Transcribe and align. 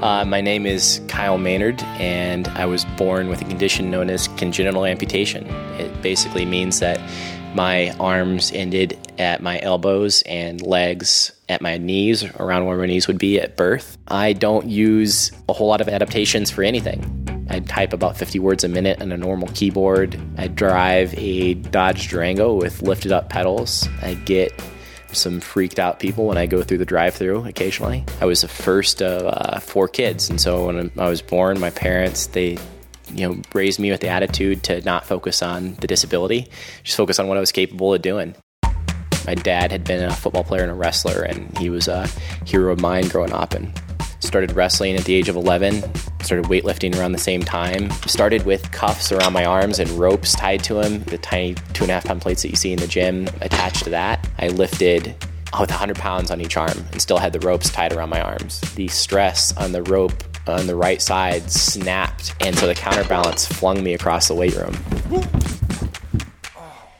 Uh, 0.00 0.24
my 0.24 0.40
name 0.40 0.64
is 0.64 1.00
Kyle 1.08 1.38
Maynard, 1.38 1.82
and 1.98 2.46
I 2.48 2.66
was 2.66 2.84
born 2.96 3.28
with 3.28 3.42
a 3.42 3.44
condition 3.44 3.90
known 3.90 4.10
as 4.10 4.28
congenital 4.28 4.86
amputation. 4.86 5.44
It 5.80 6.02
basically 6.02 6.44
means 6.44 6.78
that 6.78 7.00
my 7.56 7.90
arms 7.98 8.52
ended 8.52 8.96
at 9.18 9.42
my 9.42 9.58
elbows 9.60 10.22
and 10.22 10.62
legs 10.62 11.32
at 11.48 11.60
my 11.60 11.78
knees, 11.78 12.22
around 12.36 12.66
where 12.66 12.78
my 12.78 12.86
knees 12.86 13.08
would 13.08 13.18
be 13.18 13.40
at 13.40 13.56
birth. 13.56 13.98
I 14.06 14.34
don't 14.34 14.68
use 14.68 15.32
a 15.48 15.52
whole 15.52 15.66
lot 15.66 15.80
of 15.80 15.88
adaptations 15.88 16.48
for 16.48 16.62
anything. 16.62 17.46
I 17.50 17.58
type 17.58 17.92
about 17.92 18.16
50 18.16 18.38
words 18.38 18.62
a 18.62 18.68
minute 18.68 19.02
on 19.02 19.10
a 19.10 19.16
normal 19.16 19.48
keyboard. 19.48 20.16
I 20.36 20.46
drive 20.46 21.12
a 21.18 21.54
Dodge 21.54 22.08
Durango 22.08 22.54
with 22.54 22.82
lifted 22.82 23.10
up 23.10 23.30
pedals. 23.30 23.88
I 24.00 24.14
get 24.14 24.52
some 25.12 25.40
freaked 25.40 25.78
out 25.78 26.00
people 26.00 26.26
when 26.26 26.38
I 26.38 26.46
go 26.46 26.62
through 26.62 26.78
the 26.78 26.84
drive 26.84 27.14
through 27.14 27.44
occasionally. 27.46 28.04
I 28.20 28.26
was 28.26 28.42
the 28.42 28.48
first 28.48 29.02
of 29.02 29.22
uh, 29.26 29.60
four 29.60 29.88
kids, 29.88 30.30
and 30.30 30.40
so 30.40 30.66
when 30.66 30.90
I 30.98 31.08
was 31.08 31.22
born, 31.22 31.60
my 31.60 31.70
parents, 31.70 32.26
they 32.28 32.58
you 33.12 33.28
know, 33.28 33.42
raised 33.54 33.80
me 33.80 33.90
with 33.90 34.00
the 34.00 34.08
attitude 34.08 34.62
to 34.64 34.80
not 34.82 35.06
focus 35.06 35.42
on 35.42 35.74
the 35.76 35.86
disability, 35.86 36.48
just 36.82 36.96
focus 36.96 37.18
on 37.18 37.26
what 37.26 37.36
I 37.36 37.40
was 37.40 37.52
capable 37.52 37.94
of 37.94 38.02
doing. 38.02 38.34
My 39.26 39.34
dad 39.34 39.72
had 39.72 39.84
been 39.84 40.04
a 40.04 40.12
football 40.12 40.44
player 40.44 40.62
and 40.62 40.70
a 40.70 40.74
wrestler, 40.74 41.22
and 41.22 41.56
he 41.58 41.70
was 41.70 41.88
a 41.88 42.06
hero 42.46 42.72
of 42.72 42.80
mine 42.80 43.08
growing 43.08 43.32
up. 43.32 43.54
And 43.54 43.72
started 44.20 44.52
wrestling 44.52 44.96
at 44.96 45.04
the 45.04 45.14
age 45.14 45.28
of 45.28 45.36
11 45.36 45.82
started 46.28 46.44
weightlifting 46.44 46.94
around 46.98 47.12
the 47.12 47.18
same 47.18 47.42
time. 47.42 47.90
Started 48.06 48.44
with 48.44 48.70
cuffs 48.70 49.10
around 49.12 49.32
my 49.32 49.46
arms 49.46 49.78
and 49.78 49.88
ropes 49.92 50.34
tied 50.34 50.62
to 50.62 50.74
them 50.74 51.02
the 51.04 51.16
tiny 51.16 51.54
two 51.72 51.84
and 51.84 51.90
a 51.90 51.94
half 51.94 52.04
pound 52.04 52.20
plates 52.20 52.42
that 52.42 52.50
you 52.50 52.56
see 52.56 52.70
in 52.70 52.78
the 52.78 52.86
gym 52.86 53.26
attached 53.40 53.82
to 53.84 53.90
that. 53.90 54.28
I 54.38 54.48
lifted 54.48 55.14
oh, 55.54 55.62
with 55.62 55.70
100 55.70 55.96
pounds 55.96 56.30
on 56.30 56.42
each 56.42 56.58
arm 56.58 56.84
and 56.92 57.00
still 57.00 57.16
had 57.16 57.32
the 57.32 57.40
ropes 57.40 57.70
tied 57.70 57.94
around 57.94 58.10
my 58.10 58.20
arms. 58.20 58.60
The 58.74 58.88
stress 58.88 59.56
on 59.56 59.72
the 59.72 59.82
rope 59.84 60.22
on 60.46 60.66
the 60.66 60.76
right 60.76 61.00
side 61.00 61.50
snapped 61.50 62.34
and 62.42 62.54
so 62.58 62.66
the 62.66 62.74
counterbalance 62.74 63.46
flung 63.46 63.82
me 63.82 63.94
across 63.94 64.28
the 64.28 64.34
weight 64.34 64.54
room. 64.54 64.74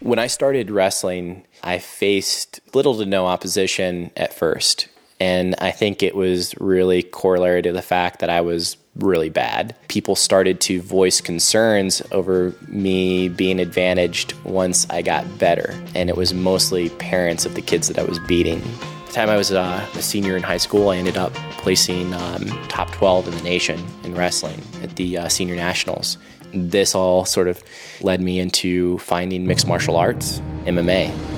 When 0.00 0.18
i 0.18 0.26
started 0.26 0.70
wrestling 0.70 1.46
i 1.62 1.78
faced 1.78 2.60
little 2.74 2.98
to 2.98 3.06
no 3.06 3.26
opposition 3.26 4.10
at 4.16 4.34
first 4.34 4.88
and 5.24 5.54
I 5.58 5.70
think 5.70 6.02
it 6.02 6.14
was 6.14 6.54
really 6.60 7.02
corollary 7.02 7.62
to 7.62 7.72
the 7.72 7.80
fact 7.80 8.18
that 8.18 8.28
I 8.28 8.42
was 8.42 8.76
really 8.94 9.30
bad. 9.30 9.74
People 9.88 10.16
started 10.16 10.60
to 10.62 10.82
voice 10.82 11.22
concerns 11.22 12.02
over 12.12 12.54
me 12.68 13.30
being 13.30 13.58
advantaged 13.58 14.34
once 14.44 14.86
I 14.90 15.00
got 15.00 15.38
better. 15.38 15.74
And 15.94 16.10
it 16.10 16.16
was 16.18 16.34
mostly 16.34 16.90
parents 16.90 17.46
of 17.46 17.54
the 17.54 17.62
kids 17.62 17.88
that 17.88 17.98
I 17.98 18.02
was 18.02 18.18
beating. 18.18 18.60
By 18.60 18.66
The 19.06 19.12
time 19.12 19.30
I 19.30 19.38
was 19.38 19.50
uh, 19.50 19.88
a 19.94 20.02
senior 20.02 20.36
in 20.36 20.42
high 20.42 20.58
school, 20.58 20.90
I 20.90 20.98
ended 20.98 21.16
up 21.16 21.32
placing 21.62 22.12
um, 22.12 22.44
top 22.68 22.92
12 22.92 23.28
in 23.28 23.34
the 23.34 23.42
nation 23.44 23.82
in 24.02 24.14
wrestling 24.14 24.60
at 24.82 24.96
the 24.96 25.16
uh, 25.16 25.28
senior 25.30 25.56
nationals. 25.56 26.18
This 26.52 26.94
all 26.94 27.24
sort 27.24 27.48
of 27.48 27.64
led 28.02 28.20
me 28.20 28.40
into 28.40 28.98
finding 28.98 29.46
mixed 29.46 29.66
martial 29.66 29.96
arts, 29.96 30.40
MMA. 30.66 31.33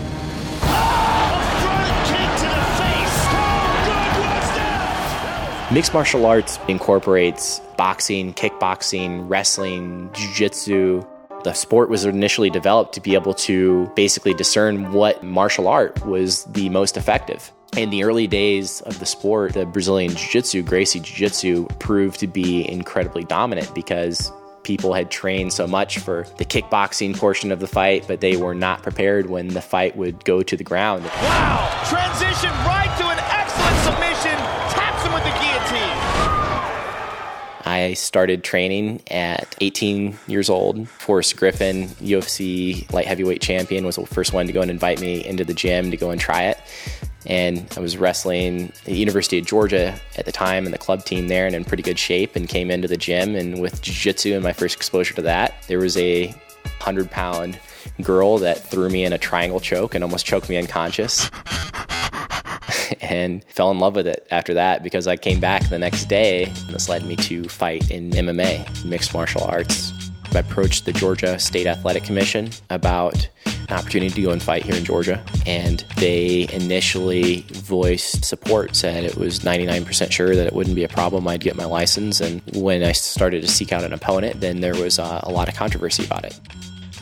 Mixed 5.76 5.92
martial 5.92 6.24
arts 6.24 6.58
incorporates 6.68 7.60
boxing, 7.76 8.32
kickboxing, 8.32 9.28
wrestling, 9.28 10.08
jiu 10.14 10.32
jitsu. 10.32 11.02
The 11.44 11.52
sport 11.52 11.90
was 11.90 12.06
initially 12.06 12.48
developed 12.48 12.94
to 12.94 13.00
be 13.02 13.12
able 13.12 13.34
to 13.34 13.86
basically 13.94 14.32
discern 14.32 14.94
what 14.94 15.22
martial 15.22 15.68
art 15.68 16.02
was 16.06 16.44
the 16.44 16.70
most 16.70 16.96
effective. 16.96 17.52
In 17.76 17.90
the 17.90 18.04
early 18.04 18.26
days 18.26 18.80
of 18.86 18.98
the 19.00 19.04
sport, 19.04 19.52
the 19.52 19.66
Brazilian 19.66 20.16
Jiu 20.16 20.28
Jitsu, 20.30 20.62
Gracie 20.62 21.00
Jiu 21.00 21.14
Jitsu, 21.14 21.66
proved 21.78 22.20
to 22.20 22.26
be 22.26 22.66
incredibly 22.66 23.24
dominant 23.24 23.74
because 23.74 24.32
people 24.62 24.94
had 24.94 25.10
trained 25.10 25.52
so 25.52 25.66
much 25.66 25.98
for 25.98 26.26
the 26.38 26.46
kickboxing 26.46 27.14
portion 27.14 27.52
of 27.52 27.60
the 27.60 27.68
fight, 27.68 28.06
but 28.08 28.22
they 28.22 28.38
were 28.38 28.54
not 28.54 28.82
prepared 28.82 29.28
when 29.28 29.48
the 29.48 29.60
fight 29.60 29.94
would 29.94 30.24
go 30.24 30.42
to 30.42 30.56
the 30.56 30.64
ground. 30.64 31.04
Wow! 31.04 31.82
Transition 31.84 32.50
right 32.64 32.96
to 32.96 33.04
an 33.08 33.18
excellent 33.20 33.76
submission, 33.84 34.35
I 37.76 37.92
started 37.92 38.42
training 38.42 39.02
at 39.10 39.54
18 39.60 40.16
years 40.28 40.48
old. 40.48 40.88
Forrest 40.88 41.36
Griffin, 41.36 41.88
UFC 42.00 42.90
light 42.90 43.04
heavyweight 43.04 43.42
champion, 43.42 43.84
was 43.84 43.96
the 43.96 44.06
first 44.06 44.32
one 44.32 44.46
to 44.46 44.52
go 44.54 44.62
and 44.62 44.70
invite 44.70 44.98
me 44.98 45.22
into 45.22 45.44
the 45.44 45.52
gym 45.52 45.90
to 45.90 45.96
go 45.98 46.10
and 46.10 46.18
try 46.18 46.44
it. 46.44 46.58
And 47.26 47.70
I 47.76 47.80
was 47.80 47.98
wrestling 47.98 48.72
at 48.78 48.84
the 48.84 48.96
University 48.96 49.38
of 49.38 49.44
Georgia 49.44 49.94
at 50.16 50.24
the 50.24 50.32
time 50.32 50.64
and 50.64 50.72
the 50.72 50.78
club 50.78 51.04
team 51.04 51.28
there 51.28 51.46
and 51.46 51.54
in 51.54 51.66
pretty 51.66 51.82
good 51.82 51.98
shape 51.98 52.34
and 52.34 52.48
came 52.48 52.70
into 52.70 52.88
the 52.88 52.96
gym. 52.96 53.36
And 53.36 53.60
with 53.60 53.82
jiu-jitsu 53.82 54.32
and 54.32 54.42
my 54.42 54.54
first 54.54 54.74
exposure 54.74 55.14
to 55.14 55.22
that 55.22 55.62
there 55.68 55.78
was 55.78 55.98
a 55.98 56.28
100 56.28 57.10
pound 57.10 57.60
girl 58.00 58.38
that 58.38 58.58
threw 58.58 58.88
me 58.88 59.04
in 59.04 59.12
a 59.12 59.18
triangle 59.18 59.60
choke 59.60 59.94
and 59.94 60.02
almost 60.02 60.24
choked 60.24 60.48
me 60.48 60.56
unconscious 60.56 61.30
and 63.08 63.44
fell 63.44 63.70
in 63.70 63.78
love 63.78 63.96
with 63.96 64.06
it 64.06 64.26
after 64.30 64.54
that 64.54 64.82
because 64.82 65.06
I 65.06 65.16
came 65.16 65.40
back 65.40 65.68
the 65.68 65.78
next 65.78 66.06
day 66.06 66.44
and 66.44 66.68
this 66.68 66.88
led 66.88 67.04
me 67.04 67.16
to 67.16 67.44
fight 67.44 67.90
in 67.90 68.10
MMA 68.10 68.84
mixed 68.84 69.14
martial 69.14 69.44
arts 69.44 69.92
I 70.36 70.40
approached 70.40 70.84
the 70.84 70.92
Georgia 70.92 71.38
State 71.38 71.66
Athletic 71.66 72.04
Commission 72.04 72.50
about 72.68 73.26
an 73.68 73.76
opportunity 73.76 74.14
to 74.14 74.22
go 74.22 74.30
and 74.30 74.42
fight 74.42 74.64
here 74.64 74.74
in 74.74 74.84
Georgia. 74.84 75.24
And 75.46 75.82
they 75.96 76.46
initially 76.52 77.46
voiced 77.52 78.24
support, 78.24 78.76
said 78.76 79.04
it 79.04 79.16
was 79.16 79.40
99% 79.40 80.12
sure 80.12 80.36
that 80.36 80.46
it 80.46 80.52
wouldn't 80.52 80.76
be 80.76 80.84
a 80.84 80.88
problem. 80.88 81.26
I'd 81.26 81.40
get 81.40 81.56
my 81.56 81.64
license. 81.64 82.20
And 82.20 82.42
when 82.54 82.82
I 82.82 82.92
started 82.92 83.42
to 83.42 83.48
seek 83.48 83.72
out 83.72 83.82
an 83.82 83.94
opponent, 83.94 84.40
then 84.40 84.60
there 84.60 84.74
was 84.74 84.98
uh, 84.98 85.20
a 85.22 85.30
lot 85.30 85.48
of 85.48 85.54
controversy 85.54 86.04
about 86.04 86.26
it. 86.26 86.38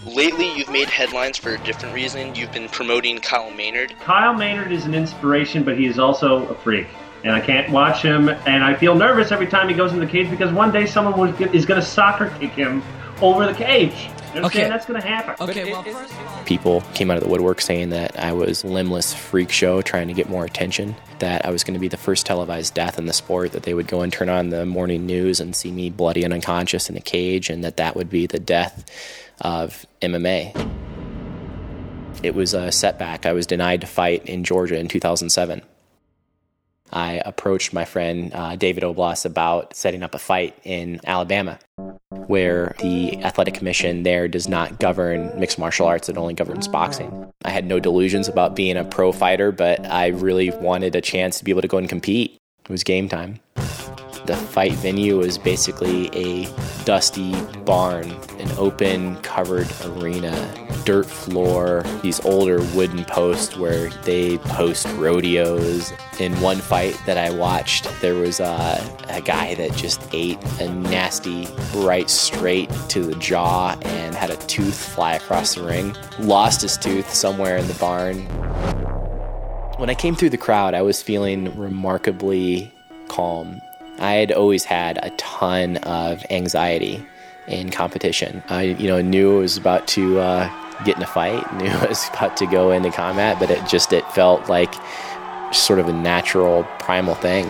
Lately, 0.06 0.52
you've 0.54 0.70
made 0.70 0.88
headlines 0.88 1.38
for 1.38 1.54
a 1.54 1.58
different 1.58 1.94
reason. 1.94 2.34
You've 2.34 2.52
been 2.52 2.68
promoting 2.68 3.18
Kyle 3.20 3.50
Maynard. 3.50 3.94
Kyle 4.00 4.34
Maynard 4.34 4.70
is 4.70 4.84
an 4.84 4.94
inspiration, 4.94 5.64
but 5.64 5.78
he 5.78 5.86
is 5.86 5.98
also 5.98 6.46
a 6.46 6.54
freak. 6.56 6.86
And 7.22 7.32
I 7.32 7.40
can't 7.40 7.70
watch 7.70 8.02
him, 8.02 8.28
and 8.28 8.62
I 8.62 8.74
feel 8.74 8.94
nervous 8.94 9.32
every 9.32 9.46
time 9.46 9.68
he 9.68 9.74
goes 9.74 9.92
in 9.94 10.00
the 10.00 10.06
cage 10.06 10.28
because 10.28 10.52
one 10.52 10.72
day 10.72 10.84
someone 10.84 11.30
is 11.54 11.64
going 11.64 11.80
to 11.80 11.86
soccer 11.86 12.28
kick 12.38 12.50
him 12.50 12.82
over 13.22 13.46
the 13.46 13.54
cage. 13.54 14.10
Okay, 14.36 14.68
that's 14.68 14.84
going 14.84 15.00
to 15.00 15.06
happen. 15.06 15.36
Okay, 15.48 15.70
well, 15.70 15.82
first 15.84 16.12
people 16.44 16.82
came 16.92 17.10
out 17.10 17.16
of 17.16 17.22
the 17.22 17.28
woodwork 17.28 17.60
saying 17.60 17.90
that 17.90 18.18
I 18.18 18.32
was 18.32 18.64
limbless 18.64 19.14
freak 19.14 19.50
show 19.50 19.80
trying 19.80 20.08
to 20.08 20.14
get 20.14 20.28
more 20.28 20.44
attention. 20.44 20.96
That 21.20 21.46
I 21.46 21.50
was 21.50 21.64
going 21.64 21.74
to 21.74 21.80
be 21.80 21.88
the 21.88 21.96
first 21.96 22.26
televised 22.26 22.74
death 22.74 22.98
in 22.98 23.06
the 23.06 23.12
sport. 23.12 23.52
That 23.52 23.62
they 23.62 23.72
would 23.72 23.86
go 23.86 24.02
and 24.02 24.12
turn 24.12 24.28
on 24.28 24.50
the 24.50 24.66
morning 24.66 25.06
news 25.06 25.40
and 25.40 25.54
see 25.54 25.70
me 25.70 25.88
bloody 25.88 26.24
and 26.24 26.34
unconscious 26.34 26.90
in 26.90 26.96
a 26.96 27.00
cage, 27.00 27.48
and 27.48 27.62
that 27.64 27.76
that 27.76 27.96
would 27.96 28.10
be 28.10 28.26
the 28.26 28.40
death 28.40 28.84
of 29.40 29.86
MMA. 30.00 30.70
It 32.22 32.34
was 32.34 32.54
a 32.54 32.72
setback. 32.72 33.26
I 33.26 33.32
was 33.32 33.46
denied 33.46 33.80
to 33.82 33.86
fight 33.86 34.26
in 34.26 34.44
Georgia 34.44 34.78
in 34.78 34.88
2007. 34.88 35.62
I 36.92 37.22
approached 37.24 37.72
my 37.72 37.84
friend 37.84 38.32
uh, 38.34 38.56
David 38.56 38.84
Oblas 38.84 39.24
about 39.24 39.74
setting 39.74 40.02
up 40.02 40.14
a 40.14 40.18
fight 40.18 40.56
in 40.64 41.00
Alabama 41.04 41.58
where 42.26 42.74
the 42.80 43.22
athletic 43.22 43.54
commission 43.54 44.02
there 44.02 44.28
does 44.28 44.48
not 44.48 44.78
govern 44.78 45.38
mixed 45.38 45.58
martial 45.58 45.86
arts, 45.86 46.08
it 46.08 46.16
only 46.16 46.34
governs 46.34 46.68
boxing. 46.68 47.32
I 47.44 47.50
had 47.50 47.66
no 47.66 47.80
delusions 47.80 48.28
about 48.28 48.56
being 48.56 48.76
a 48.76 48.84
pro 48.84 49.12
fighter, 49.12 49.52
but 49.52 49.84
I 49.86 50.08
really 50.08 50.50
wanted 50.50 50.96
a 50.96 51.00
chance 51.00 51.38
to 51.38 51.44
be 51.44 51.50
able 51.50 51.62
to 51.62 51.68
go 51.68 51.78
and 51.78 51.88
compete. 51.88 52.38
It 52.64 52.70
was 52.70 52.84
game 52.84 53.08
time. 53.08 53.40
The 54.26 54.36
fight 54.36 54.72
venue 54.72 55.18
was 55.18 55.36
basically 55.36 56.08
a 56.14 56.46
dusty 56.84 57.34
barn, 57.64 58.10
an 58.38 58.50
open, 58.58 59.16
covered 59.22 59.68
arena, 59.84 60.32
dirt 60.84 61.06
floor, 61.06 61.82
these 62.02 62.20
older 62.24 62.60
wooden 62.74 63.04
posts 63.04 63.56
where 63.56 63.88
they 64.04 64.38
post 64.38 64.86
rodeos. 64.96 65.92
In 66.20 66.38
one 66.40 66.58
fight 66.58 67.00
that 67.06 67.16
I 67.16 67.30
watched, 67.30 67.88
there 68.00 68.14
was 68.14 68.40
a, 68.40 68.96
a 69.08 69.20
guy 69.20 69.54
that 69.54 69.74
just 69.74 70.00
ate 70.12 70.38
a 70.60 70.68
nasty 70.68 71.48
right 71.74 72.08
straight 72.08 72.70
to 72.88 73.02
the 73.02 73.14
jaw 73.16 73.76
and 73.82 74.14
had 74.14 74.30
a 74.30 74.36
tooth 74.46 74.78
fly 74.78 75.14
across 75.14 75.54
the 75.54 75.64
ring. 75.64 75.96
Lost 76.18 76.62
his 76.62 76.76
tooth 76.76 77.12
somewhere 77.12 77.56
in 77.56 77.66
the 77.66 77.74
barn. 77.74 78.20
When 79.78 79.90
I 79.90 79.94
came 79.94 80.14
through 80.14 80.30
the 80.30 80.38
crowd, 80.38 80.74
I 80.74 80.82
was 80.82 81.02
feeling 81.02 81.56
remarkably 81.58 82.72
calm 83.08 83.60
I 83.98 84.12
had 84.14 84.32
always 84.32 84.64
had 84.64 84.98
a 85.02 85.10
ton 85.10 85.76
of 85.78 86.24
anxiety 86.30 87.04
in 87.46 87.70
competition. 87.70 88.42
I, 88.48 88.62
you 88.62 88.88
know, 88.88 89.00
knew 89.00 89.36
I 89.36 89.40
was 89.40 89.56
about 89.56 89.86
to 89.88 90.18
uh, 90.18 90.84
get 90.84 90.96
in 90.96 91.02
a 91.02 91.06
fight, 91.06 91.52
knew 91.60 91.68
I 91.68 91.86
was 91.86 92.08
about 92.08 92.36
to 92.38 92.46
go 92.46 92.70
into 92.72 92.90
combat, 92.90 93.38
but 93.38 93.50
it 93.50 93.66
just 93.66 93.92
it 93.92 94.04
felt 94.12 94.48
like 94.48 94.74
sort 95.52 95.78
of 95.78 95.88
a 95.88 95.92
natural, 95.92 96.64
primal 96.78 97.14
thing. 97.14 97.46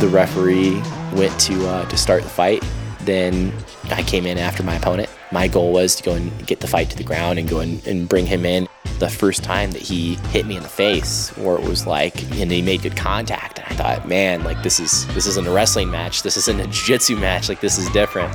The 0.00 0.08
referee 0.08 0.80
went 1.14 1.38
to 1.40 1.66
uh, 1.66 1.88
to 1.88 1.96
start 1.96 2.22
the 2.22 2.28
fight. 2.28 2.64
Then 3.00 3.52
I 3.90 4.02
came 4.02 4.26
in 4.26 4.38
after 4.38 4.62
my 4.62 4.76
opponent. 4.76 5.10
My 5.32 5.48
goal 5.48 5.72
was 5.72 5.96
to 5.96 6.02
go 6.02 6.14
and 6.14 6.46
get 6.46 6.60
the 6.60 6.66
fight 6.66 6.90
to 6.90 6.96
the 6.96 7.04
ground 7.04 7.38
and 7.38 7.48
go 7.48 7.60
and, 7.60 7.84
and 7.86 8.08
bring 8.08 8.26
him 8.26 8.44
in 8.44 8.68
the 9.00 9.08
first 9.08 9.42
time 9.42 9.72
that 9.72 9.82
he 9.82 10.14
hit 10.28 10.46
me 10.46 10.56
in 10.56 10.62
the 10.62 10.68
face, 10.68 11.36
or 11.38 11.58
it 11.58 11.66
was 11.66 11.86
like, 11.86 12.22
and 12.38 12.52
he 12.52 12.62
made 12.62 12.82
good 12.82 12.96
contact. 12.96 13.58
And 13.58 13.66
I 13.68 13.74
thought, 13.74 14.06
man, 14.06 14.44
like 14.44 14.62
this 14.62 14.78
is 14.78 15.06
this 15.14 15.26
isn't 15.26 15.46
a 15.46 15.50
wrestling 15.50 15.90
match. 15.90 16.22
This 16.22 16.36
isn't 16.36 16.60
a 16.60 16.66
jiu-jitsu 16.66 17.16
match. 17.16 17.48
Like 17.48 17.60
this 17.60 17.78
is 17.78 17.88
different. 17.90 18.32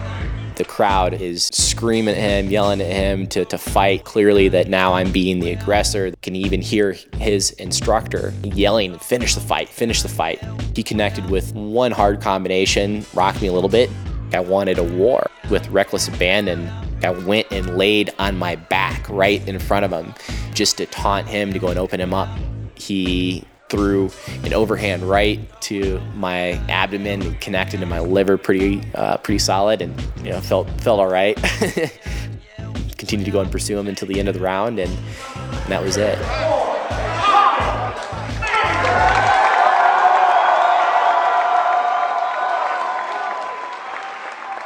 The 0.56 0.66
crowd 0.66 1.14
is 1.14 1.46
screaming 1.48 2.16
at 2.16 2.22
him, 2.22 2.50
yelling 2.50 2.80
at 2.82 2.88
him 2.88 3.28
to, 3.28 3.44
to 3.46 3.58
fight. 3.58 4.06
Clearly, 4.06 4.48
that 4.50 4.70
now 4.70 4.94
I'm 4.94 5.12
being 5.12 5.40
the 5.40 5.52
aggressor. 5.52 6.14
Can 6.22 6.36
even 6.36 6.62
hear 6.62 6.96
his 7.18 7.52
instructor 7.52 8.34
yelling, 8.44 8.98
Finish 9.00 9.36
the 9.36 9.42
fight, 9.42 9.70
finish 9.70 10.02
the 10.02 10.10
fight. 10.10 10.42
He 10.76 10.82
connected 10.82 11.30
with 11.30 11.54
one 11.54 11.92
hard 11.92 12.22
combination, 12.22 13.06
rocked 13.14 13.42
me 13.42 13.50
a 13.50 13.54
little 13.54 13.70
bit. 13.70 13.90
I 14.34 14.40
wanted 14.40 14.80
a 14.80 14.84
war 14.84 15.30
with 15.50 15.68
reckless 15.70 16.08
abandon. 16.08 16.70
I 17.04 17.12
went 17.12 17.48
and 17.52 17.78
laid 17.78 18.12
on 18.20 18.38
my 18.38 18.56
back 18.56 19.08
right 19.10 19.46
in 19.48 19.60
front 19.60 19.86
of 19.86 19.92
him 19.92 20.14
just 20.54 20.78
to 20.78 20.86
taunt 20.86 21.28
him 21.28 21.54
to 21.54 21.60
go 21.60 21.68
and 21.68 21.80
open 21.80 22.00
him 22.00 22.14
up. 22.14 22.30
He 22.76 23.44
threw 23.70 24.12
an 24.44 24.54
overhand 24.54 25.04
right 25.04 25.40
to 25.62 26.00
my 26.14 26.52
abdomen 26.70 27.22
and 27.22 27.42
connected 27.42 27.80
to 27.80 27.86
my 27.86 28.00
liver 28.00 28.38
pretty 28.38 28.82
uh, 28.94 29.18
pretty 29.18 29.40
solid 29.40 29.82
and 29.82 30.00
you 30.24 30.30
know 30.30 30.40
felt 30.40 30.70
felt 30.82 31.00
all 31.00 31.08
right 31.08 31.36
continued 32.98 33.26
to 33.26 33.32
go 33.32 33.42
and 33.42 33.52
pursue 33.52 33.78
him 33.78 33.88
until 33.88 34.08
the 34.08 34.20
end 34.20 34.28
of 34.28 34.36
the 34.36 34.40
round 34.40 34.78
and, 34.78 34.92
and 35.36 35.72
that 35.72 35.82
was 35.82 35.98
it 35.98 36.16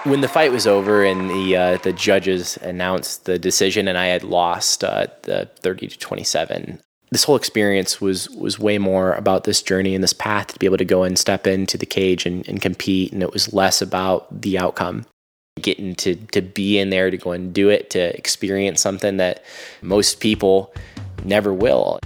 when 0.09 0.21
the 0.21 0.27
fight 0.27 0.51
was 0.51 0.65
over 0.67 1.03
and 1.03 1.29
the 1.29 1.55
uh, 1.55 1.77
the 1.77 1.93
judges 1.93 2.57
announced 2.57 3.25
the 3.25 3.37
decision 3.39 3.87
and 3.87 3.97
I 3.97 4.07
had 4.07 4.23
lost 4.23 4.83
uh, 4.83 5.07
the 5.23 5.49
30 5.61 5.87
to 5.87 5.99
27 5.99 6.81
this 7.11 7.23
whole 7.23 7.35
experience 7.35 7.99
was 7.99 8.29
was 8.29 8.59
way 8.59 8.77
more 8.77 9.13
about 9.13 9.43
this 9.43 9.61
journey 9.61 9.95
and 9.95 10.03
this 10.03 10.13
path 10.13 10.47
to 10.47 10.59
be 10.59 10.65
able 10.65 10.77
to 10.77 10.85
go 10.85 11.03
and 11.03 11.17
step 11.17 11.47
into 11.47 11.77
the 11.77 11.85
cage 11.85 12.25
and, 12.25 12.47
and 12.47 12.61
compete. 12.61 13.11
And 13.11 13.23
it 13.23 13.33
was 13.33 13.53
less 13.53 13.81
about 13.81 14.41
the 14.41 14.57
outcome 14.59 15.05
getting 15.61 15.95
to 15.95 16.15
to 16.15 16.41
be 16.41 16.77
in 16.77 16.89
there 16.89 17.09
to 17.09 17.17
go 17.17 17.31
and 17.31 17.53
do 17.53 17.69
it 17.69 17.89
to 17.91 18.15
experience 18.15 18.81
something 18.81 19.17
that 19.17 19.43
most 19.81 20.19
people 20.19 20.73
never 21.23 21.53
will. 21.53 21.99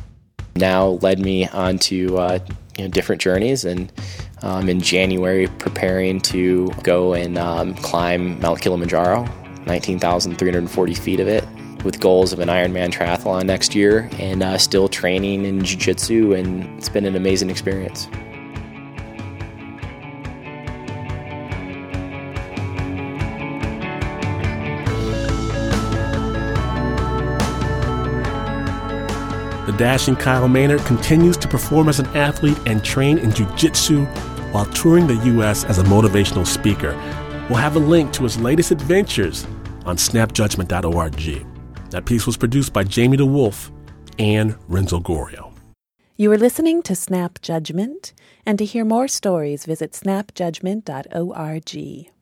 Now 0.56 1.00
led 1.02 1.20
me 1.20 1.48
onto 1.50 2.18
uh, 2.18 2.40
you 2.78 2.86
know, 2.86 2.92
different 2.92 3.22
journeys 3.22 3.66
and 3.66 3.92
um, 4.44 4.69
in 4.69 4.80
January 4.81 5.48
preparing 5.48 6.19
to 6.19 6.69
go 6.84 7.13
and 7.13 7.38
um, 7.38 7.74
climb 7.75 8.40
Mount 8.40 8.62
Kilimanjaro 8.62 9.25
19,340 9.66 10.94
feet 10.94 11.19
of 11.19 11.28
it 11.28 11.48
with 11.86 12.00
goals 12.00 12.34
of 12.34 12.40
an 12.40 12.50
Ironman 12.50 12.92
triathlon 12.92 13.45
next 13.45 13.74
year 13.74 14.10
and 14.19 14.44
uh, 14.44 14.57
still 14.57 14.88
training 14.88 15.45
in 15.45 15.63
Jiu 15.63 15.78
Jitsu, 15.78 16.34
and 16.34 16.63
it's 16.78 16.90
been 16.90 17.06
an 17.06 17.16
amazing 17.16 17.50
experience. 17.50 18.07
The 29.66 29.75
dashing 29.78 30.16
Kyle 30.18 30.48
Maynard 30.48 30.81
continues 30.81 31.36
to 31.38 31.48
perform 31.48 31.89
as 31.89 32.00
an 32.00 32.06
athlete 32.07 32.60
and 32.66 32.84
train 32.84 33.18
in 33.18 33.31
Jiu 33.31 33.46
Jitsu 33.56 34.06
while 34.54 34.66
touring 34.68 35.08
the 35.08 35.16
U.S. 35.16 35.66
as 35.66 35.80
a 35.80 35.84
motivational 35.84 36.48
speaker. 36.48 36.94
We'll 37.50 37.60
have 37.60 37.76
a 37.76 37.80
link 37.80 38.14
to 38.14 38.24
his 38.24 38.40
latest 38.40 38.72
adventures 38.72 39.46
on 39.86 39.98
snapjudgment.org. 39.98 41.46
That 41.90 42.06
piece 42.06 42.26
was 42.26 42.38
produced 42.38 42.72
by 42.72 42.86
Jamie 42.86 43.18
DeWolf 43.18 43.70
and 44.18 44.56
Renzo 44.68 45.00
Gorrio. 45.00 45.52
You 46.16 46.32
are 46.32 46.38
listening 46.38 46.84
to 46.84 46.96
Snap 46.96 47.42
Judgment, 47.42 48.14
and 48.46 48.60
to 48.60 48.66
hear 48.66 48.86
more 48.86 49.08
stories, 49.08 49.66
visit 49.66 49.94
snapjudgment.org. 49.94 52.12